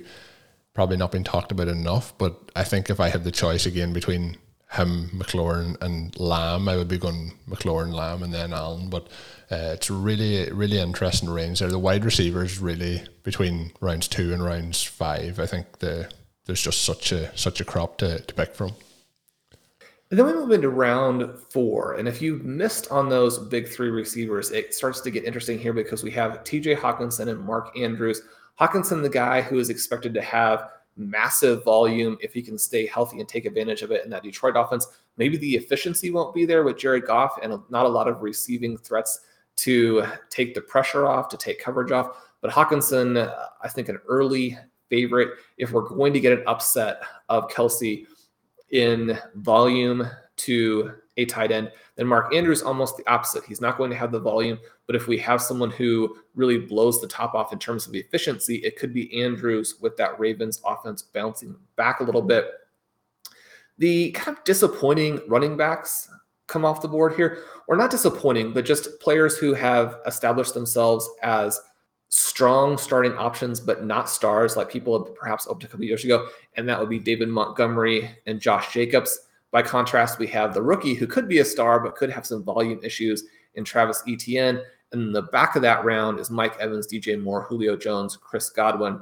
[0.74, 3.92] probably not been talked about enough, but I think if I had the choice again
[3.92, 4.36] between
[4.70, 8.90] him, McLaurin, and Lamb, I would be going McLaurin, Lamb, and then Allen.
[8.90, 9.08] But
[9.50, 11.70] uh, it's really, really interesting range there.
[11.70, 15.40] The wide receivers really between rounds two and rounds five.
[15.40, 16.10] I think the
[16.44, 18.74] there's just such a such a crop to, to pick from.
[20.10, 21.94] And then we move into round four.
[21.94, 25.74] And if you missed on those big three receivers, it starts to get interesting here
[25.74, 28.22] because we have TJ Hockenson and Mark Andrews.
[28.58, 33.20] Hockenson, the guy who is expected to have massive volume if he can stay healthy
[33.20, 34.86] and take advantage of it in that Detroit offense.
[35.16, 38.76] Maybe the efficiency won't be there with Jared Goff and not a lot of receiving
[38.76, 39.20] threats
[39.58, 42.24] to take the pressure off, to take coverage off.
[42.40, 45.30] But Hockenson, uh, I think, an early favorite.
[45.56, 48.06] If we're going to get an upset of Kelce
[48.70, 51.70] in volume to a tight end.
[51.96, 53.44] Then Mark Andrews almost the opposite.
[53.44, 57.00] He's not going to have the volume, but if we have someone who really blows
[57.00, 61.02] the top off in terms of efficiency, it could be Andrews with that Ravens offense
[61.02, 62.46] bouncing back a little bit.
[63.78, 66.08] The kind of disappointing running backs
[66.48, 71.08] come off the board here, or not disappointing, but just players who have established themselves
[71.22, 71.60] as
[72.08, 76.26] strong starting options, but not stars like people perhaps hoped a couple years ago.
[76.56, 79.20] And that would be David Montgomery and Josh Jacobs.
[79.50, 82.42] By contrast, we have the rookie who could be a star, but could have some
[82.42, 84.62] volume issues in Travis Etienne.
[84.92, 89.00] And the back of that round is Mike Evans, DJ Moore, Julio Jones, Chris Godwin.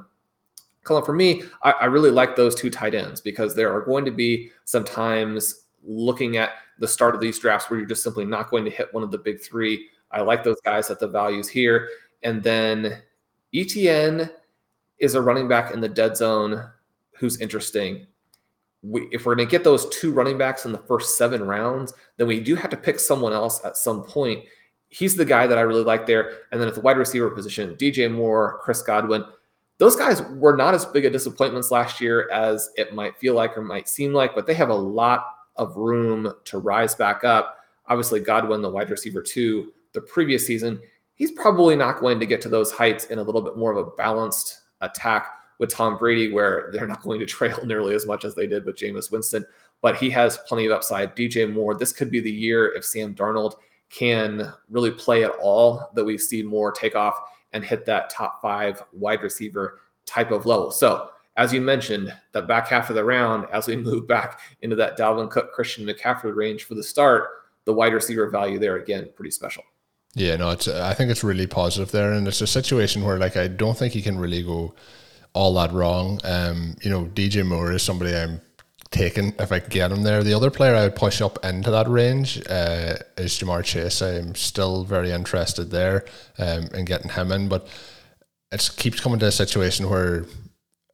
[0.83, 4.05] Colm, for me, I, I really like those two tight ends because there are going
[4.05, 8.49] to be sometimes looking at the start of these drafts where you're just simply not
[8.49, 9.89] going to hit one of the big three.
[10.11, 11.89] I like those guys at the values here.
[12.23, 13.01] And then
[13.53, 14.29] Etienne
[14.99, 16.63] is a running back in the dead zone
[17.15, 18.07] who's interesting.
[18.83, 21.93] We, if we're going to get those two running backs in the first seven rounds,
[22.17, 24.43] then we do have to pick someone else at some point.
[24.89, 26.39] He's the guy that I really like there.
[26.51, 29.25] And then at the wide receiver position, DJ Moore, Chris Godwin,
[29.79, 33.57] those guys were not as big a disappointments last year as it might feel like
[33.57, 37.59] or might seem like, but they have a lot of room to rise back up.
[37.87, 40.79] Obviously, Godwin, the wide receiver two, the previous season,
[41.15, 43.77] he's probably not going to get to those heights in a little bit more of
[43.77, 48.25] a balanced attack with Tom Brady, where they're not going to trail nearly as much
[48.25, 49.45] as they did with Jameis Winston.
[49.81, 51.15] But he has plenty of upside.
[51.15, 53.55] DJ Moore, this could be the year if Sam Darnold
[53.89, 57.17] can really play at all that we see Moore take off
[57.53, 60.71] and hit that top five wide receiver type of level.
[60.71, 64.75] So, as you mentioned, the back half of the round, as we move back into
[64.75, 67.29] that Dalvin Cook, Christian McCaffrey range for the start,
[67.65, 69.63] the wide receiver value there again, pretty special.
[70.13, 70.67] Yeah, no, it's.
[70.67, 73.93] I think it's really positive there, and it's a situation where like I don't think
[73.93, 74.73] he can really go
[75.33, 76.19] all that wrong.
[76.23, 78.41] Um, you know, DJ Moore is somebody I'm
[78.89, 80.23] taking if I get him there.
[80.23, 84.01] The other player I would push up into that range uh, is Ja'Marr Chase.
[84.01, 86.05] I'm still very interested there
[86.39, 87.67] um, in getting him in, but
[88.51, 90.25] it keeps coming to a situation where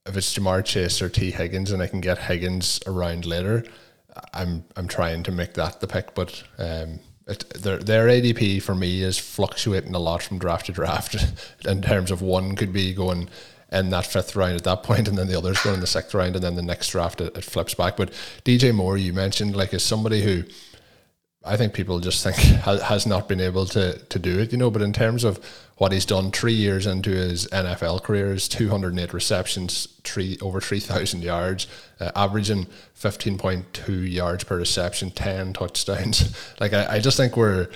[0.06, 3.63] if it's Ja'Marr Chase or Tee Higgins and I can get Higgins around later,
[4.34, 6.44] I'm I'm trying to make that the pick, but.
[6.58, 11.16] Um, it, their their ADP for me is fluctuating a lot from draft to draft
[11.66, 13.30] in terms of one could be going
[13.74, 16.13] in that fifth round at that point, and then the others going in the sixth
[16.13, 17.98] round, and then the next draft it, it flips back.
[17.98, 18.12] But
[18.46, 20.44] DJ Moore, you mentioned, like, is somebody who
[21.46, 22.38] I think people just think
[22.84, 24.72] has not been able to to do it, you know.
[24.72, 25.44] But in terms of
[25.78, 31.24] what he's done, three years into his NFL career, is 208 receptions, three over 3,000
[31.24, 31.68] yards,
[32.00, 36.36] uh, averaging 15.2 yards per reception, 10 touchdowns.
[36.60, 37.68] like I, I just think we're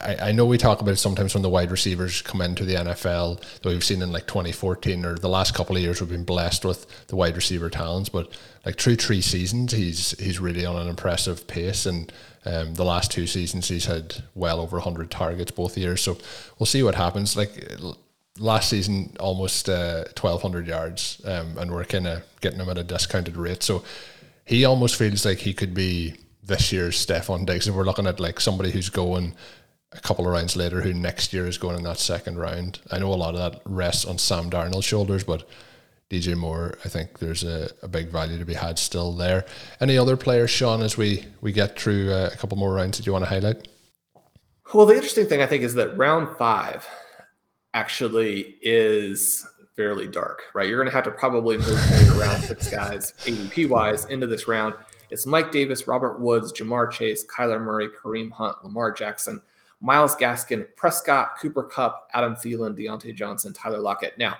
[0.00, 2.74] I, I know we talk about it sometimes when the wide receivers come into the
[2.74, 6.24] NFL that we've seen in like 2014 or the last couple of years we've been
[6.24, 10.76] blessed with the wide receiver talents but like through three seasons he's he's really on
[10.76, 12.12] an impressive pace and
[12.46, 16.16] um, the last two seasons he's had well over 100 targets both years so
[16.58, 17.36] we'll see what happens.
[17.36, 17.78] Like
[18.38, 22.84] last season almost uh, 1200 yards um, and we're kind of getting him at a
[22.84, 23.84] discounted rate so
[24.44, 26.16] he almost feels like he could be
[26.50, 27.68] this year's Stefon Diggs.
[27.68, 29.34] If we're looking at like somebody who's going
[29.92, 32.80] a couple of rounds later who next year is going in that second round.
[32.90, 35.48] I know a lot of that rests on Sam Darnold's shoulders, but
[36.10, 39.44] DJ Moore, I think there's a, a big value to be had still there.
[39.80, 43.06] Any other players, Shawn, as we, we get through uh, a couple more rounds that
[43.06, 43.68] you want to highlight?
[44.72, 46.86] Well, the interesting thing I think is that round five
[47.74, 50.68] actually is fairly dark, right?
[50.68, 51.68] You're going to have to probably move
[52.20, 54.74] around six guys ADP wise into this round.
[55.10, 59.40] it's Mike Davis, Robert Woods, Ja'Marr Chase, Kyler Murray, Kareem Hunt, Lamar Jackson,
[59.80, 64.18] Myles Gaskin, Prescott, Cooper Kupp, Adam Thielen, Diontae Johnson, Tyler Lockett.
[64.18, 64.36] Now,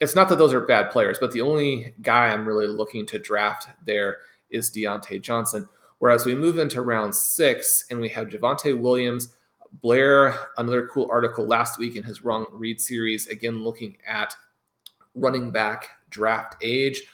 [0.00, 3.18] it's not that those are bad players, but the only guy I'm really looking to
[3.18, 4.18] draft there
[4.50, 5.68] is Diontae Johnson.
[5.98, 9.34] Whereas we move into round six and we have Javonte Williams,
[9.80, 14.34] Blair, another cool article last week in his Wrong Read series, again looking at
[15.14, 17.04] running back draft age.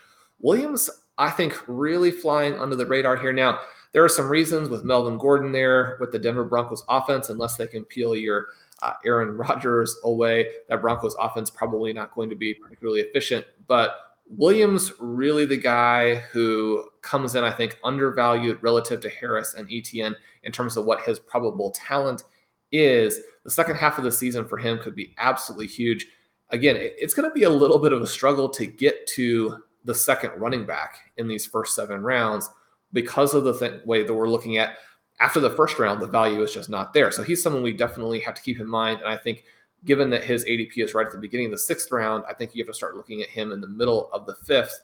[0.41, 3.33] Williams, I think, really flying under the radar here.
[3.33, 3.61] Now,
[3.99, 7.67] there are some reasons with Melvin Gordon there with the Denver Broncos offense, unless they
[7.67, 8.47] can peel your
[8.81, 13.45] uh, Aaron Rodgers away, that Broncos offense probably not going to be particularly efficient.
[13.67, 13.97] But
[14.29, 20.15] Williams, really the guy who comes in, I think, undervalued relative to Harris and Etienne
[20.45, 22.23] in terms of what his probable talent
[22.71, 23.19] is.
[23.43, 26.07] The second half of the season for him could be absolutely huge.
[26.51, 29.95] Again, it's going to be a little bit of a struggle to get to the
[29.97, 32.49] second running back in these first seven rounds
[32.93, 34.77] because of the th- way that we're looking at
[35.21, 37.11] after the first round, the value is just not there.
[37.11, 39.01] So he's someone we definitely have to keep in mind.
[39.01, 39.45] And I think
[39.85, 42.55] given that his ADP is right at the beginning of the sixth round, I think
[42.55, 44.81] you have to start looking at him in the middle of the fifth.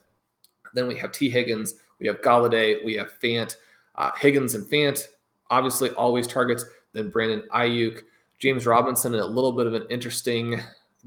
[0.72, 3.56] Then we have Tee Higgins, we have Golladay, we have Fant.
[3.94, 5.06] Uh, Higgins and Fant,
[5.50, 6.64] obviously always targets.
[6.92, 8.02] Then Brandon Aiyuk,
[8.38, 10.60] James Robinson, and a little bit of an interesting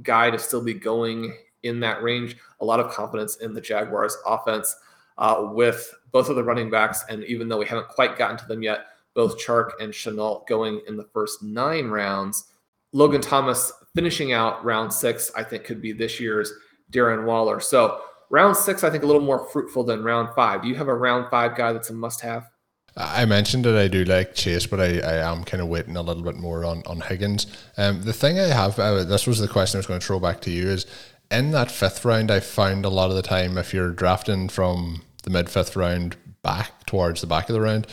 [0.04, 2.38] guy to still be going in that range.
[2.62, 4.74] A lot of confidence in the Jaguars offense
[5.18, 7.04] uh, with both of the running backs.
[7.10, 10.82] And even though we haven't quite gotten to them yet, both Chark and Shenault going
[10.88, 12.46] in the first nine rounds.
[12.94, 16.54] Logan Thomas finishing out round six, I think could be this year's
[16.92, 17.60] Darren Waller.
[17.60, 20.62] So round six, I think a little more fruitful than round five.
[20.62, 22.48] Do you have a round five guy that's a must have?
[22.96, 26.02] I mentioned that I do like Chase, but I, I am kind of waiting a
[26.02, 27.46] little bit more on, on Higgins.
[27.78, 30.20] Um, the thing I have, uh, this was the question I was going to throw
[30.20, 30.88] back to you, is
[31.32, 35.04] in that fifth round, I found a lot of the time if you're drafting from
[35.24, 37.88] the mid fifth round back towards the back of the round,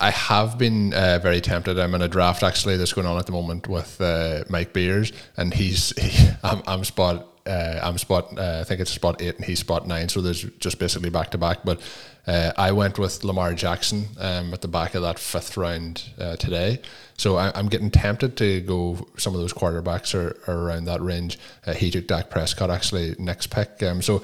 [0.00, 1.78] I have been uh, very tempted.
[1.78, 5.12] I'm in a draft actually that's going on at the moment with uh, Mike Beers,
[5.36, 9.36] and he's he, I'm, I'm spot uh, I'm spot uh, I think it's spot eight
[9.36, 11.58] and he's spot nine, so there's just basically back to back.
[11.64, 11.80] But
[12.26, 16.36] uh, I went with Lamar Jackson um, at the back of that fifth round uh,
[16.36, 16.80] today,
[17.16, 21.00] so I, am getting tempted to go some of those quarterbacks are, are around that
[21.00, 21.38] range.
[21.76, 24.22] he took Dak Prescott actually next pick, um, so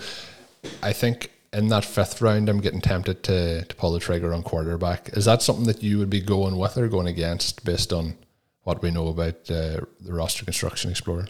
[0.82, 4.42] I think in that fifth round, I'm getting tempted to, to pull the trigger on
[4.42, 5.10] quarterback.
[5.16, 8.16] Is that something that you would be going with or going against based on
[8.62, 11.28] what we know about uh, the roster construction explorer?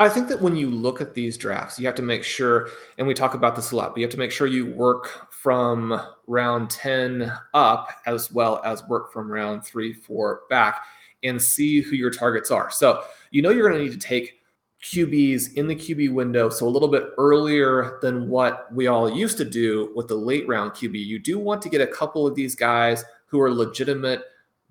[0.00, 2.68] I think that when you look at these drafts, you have to make sure,
[2.98, 5.32] and we talk about this a lot, but you have to make sure you work
[5.32, 10.84] from round 10 up as well as work from round three, four back
[11.24, 12.70] and see who your targets are.
[12.70, 14.34] So you know you're going to need to take
[14.82, 19.36] QBs in the QB window, so a little bit earlier than what we all used
[19.38, 21.04] to do with the late round QB.
[21.04, 24.22] You do want to get a couple of these guys who are legitimate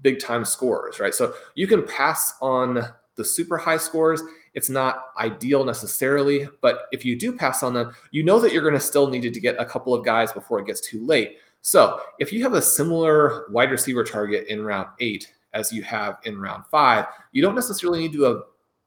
[0.01, 1.13] big time scorers, right?
[1.13, 4.21] So you can pass on the super high scores.
[4.58, 8.64] It's not ideal necessarily, but if you do pass on them, you know that you're
[8.64, 11.38] going to still need to get a couple of guys before it gets too late.
[11.62, 16.18] So if you have a similar wide receiver target in round eight as you have
[16.24, 18.39] in round five, you don't necessarily need to uh,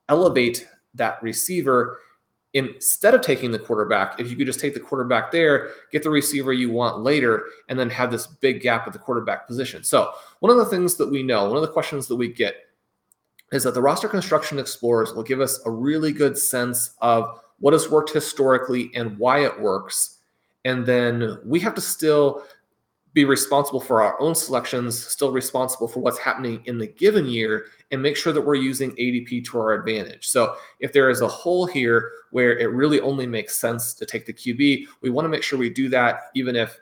[0.08, 2.00] elevate that receiver
[2.54, 6.10] instead of taking the quarterback, if you could just take the quarterback there, get the
[6.10, 9.84] receiver you want later, and then have this big gap at the quarterback position.
[9.84, 12.56] So, one of the things that we know, one of the questions that we get
[13.52, 17.72] is that the roster construction explorers will give us a really good sense of what
[17.72, 20.18] has worked historically and why it works.
[20.64, 22.44] And then we have to still
[23.12, 27.66] be responsible for our own selections, still responsible for what's happening in the given year,
[27.90, 30.28] and make sure that we're using ADP to our advantage.
[30.28, 34.26] So, if there is a hole here where it really only makes sense to take
[34.26, 36.78] the QB, we want to make sure we do that, even if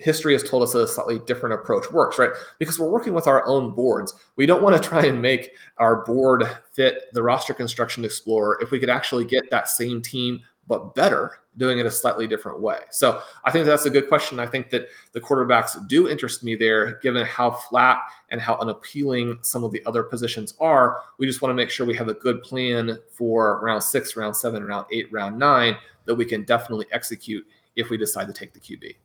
[0.00, 2.30] history has told us that a slightly different approach works, right?
[2.58, 4.14] Because we're working with our own boards.
[4.36, 8.70] We don't want to try and make our board fit the roster construction explorer if
[8.70, 12.78] we could actually get that same team but better doing it a slightly different way.
[12.90, 14.40] So I think that's a good question.
[14.40, 17.98] I think that the quarterbacks do interest me there, given how flat
[18.30, 21.02] and how unappealing some of the other positions are.
[21.18, 24.36] We just want to make sure we have a good plan for round six, round
[24.36, 25.76] seven, round eight, round nine
[26.06, 28.96] that we can definitely execute if we decide to take the QB.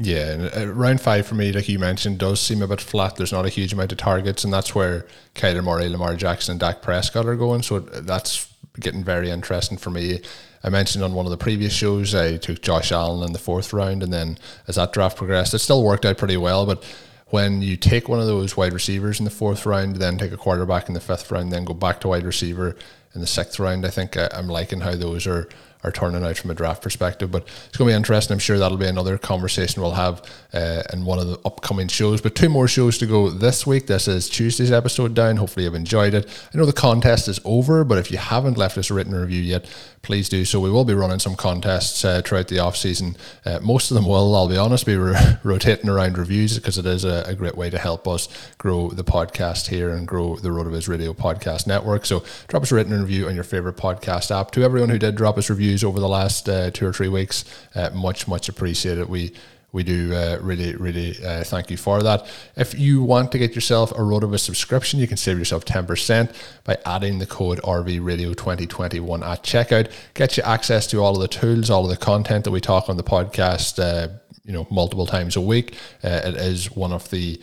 [0.00, 3.16] Yeah, and uh, round five for me, like you mentioned, does seem a bit flat.
[3.16, 6.60] There's not a huge amount of targets, and that's where Kyler Murray, Lamar Jackson, and
[6.60, 7.62] Dak Prescott are going.
[7.62, 10.20] So that's getting very interesting for me.
[10.62, 13.72] I mentioned on one of the previous shows, I took Josh Allen in the fourth
[13.72, 14.38] round, and then
[14.68, 16.64] as that draft progressed, it still worked out pretty well.
[16.64, 16.84] But
[17.26, 20.36] when you take one of those wide receivers in the fourth round, then take a
[20.36, 22.76] quarterback in the fifth round, then go back to wide receiver
[23.14, 25.48] in the sixth round, I think I, am liking how those are
[25.84, 27.30] are turning out from a draft perspective.
[27.30, 28.34] But it's going to be interesting.
[28.34, 30.22] I'm sure that'll be another conversation we'll have
[30.52, 32.20] uh, in one of the upcoming shows.
[32.20, 33.86] But two more shows to go this week.
[33.86, 35.36] This is Tuesday's episode down.
[35.36, 36.26] Hopefully, you've enjoyed it.
[36.52, 39.42] I know the contest is over, but if you haven't left us a written review
[39.42, 39.66] yet,
[40.02, 40.60] please do so.
[40.60, 43.16] We will be running some contests uh, throughout the off season.
[43.44, 46.86] Uh, most of them will, I'll be honest, be re- rotating around reviews because it
[46.86, 50.48] is a, a, great way to help us grow the podcast here and grow the
[50.48, 52.06] RotoViz Radio podcast network.
[52.06, 54.50] So drop us a written review on your favorite podcast app.
[54.52, 57.44] To everyone who did drop us reviews over the last uh, two or three weeks,
[57.74, 59.08] uh, much much appreciated.
[59.08, 59.32] We
[59.70, 62.26] we do uh, really, really uh, thank you for that.
[62.56, 66.78] If you want to get yourself a RotoViz subscription, you can save yourself 10% by
[66.86, 69.92] adding the code RVRadio2021 at checkout.
[70.14, 72.88] Get you access to all of the tools, all of the content that we talk
[72.88, 74.08] on the podcast, uh,
[74.44, 75.74] you know, multiple times a week.
[76.02, 77.38] Uh, it is one of the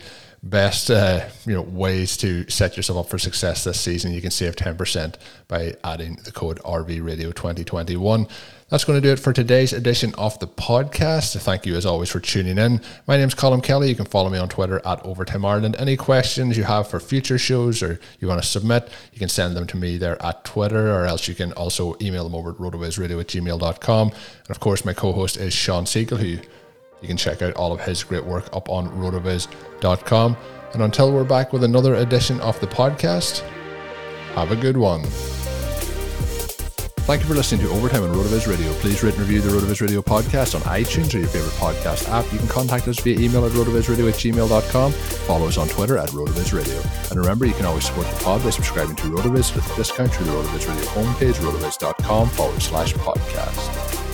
[0.50, 4.12] best uh, you know ways to set yourself up for success this season.
[4.12, 5.16] You can save 10%
[5.48, 8.26] by adding the code RV Radio 2021.
[8.68, 11.40] That's going to do it for today's edition of the podcast.
[11.40, 12.80] Thank you as always for tuning in.
[13.06, 13.88] My name is Colm Kelly.
[13.88, 15.76] You can follow me on Twitter at Overtime Ireland.
[15.78, 19.56] Any questions you have for future shows or you want to submit, you can send
[19.56, 22.56] them to me there at Twitter or else you can also email them over at
[22.56, 24.08] rotovizradio at gmail.com.
[24.08, 26.38] And of course, my co-host is Shawn Siegele, who
[27.06, 30.36] you can check out all of his great work up on rotoviz.com.
[30.72, 33.42] And until we're back with another edition of the podcast,
[34.34, 35.04] have a good one.
[37.06, 38.72] Thank you for listening to Overtime on RotoViz Radio.
[38.74, 42.30] Please rate and review the RotoViz Radio podcast on iTunes or your favorite podcast app.
[42.32, 44.90] You can contact us via email at rotovizradio at gmail.com.
[44.90, 46.82] Follow us on Twitter at RotoViz Radio.
[47.10, 50.12] And remember, you can always support the pod by subscribing to RotoViz with a discount
[50.12, 54.05] through the RotoViz Radio homepage, rotoviz.com forward slash podcast.